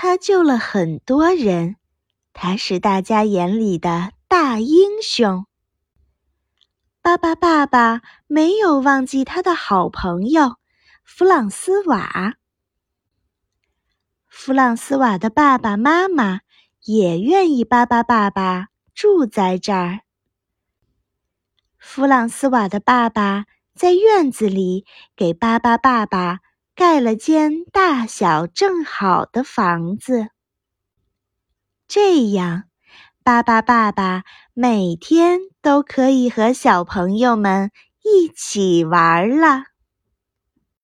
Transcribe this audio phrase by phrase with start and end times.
[0.00, 1.74] 他救了很多人，
[2.32, 5.44] 他是大家眼里的大英雄。
[7.02, 10.54] 巴巴爸爸没有忘记他的好朋友
[11.02, 12.36] 弗朗斯瓦。
[14.28, 16.42] 弗朗斯瓦的爸爸妈妈
[16.84, 20.02] 也愿意巴巴爸爸住在这儿。
[21.76, 24.86] 弗朗斯瓦的爸爸在院子里
[25.16, 26.38] 给巴巴爸爸
[26.78, 30.28] 盖了间大小正好的房子，
[31.88, 32.66] 这样
[33.24, 34.22] 巴巴爸爸
[34.54, 37.72] 每天都可以和小朋友们
[38.04, 39.64] 一起玩了。